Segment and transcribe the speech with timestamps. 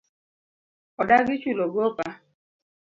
[1.01, 2.07] Odagi chulo gopa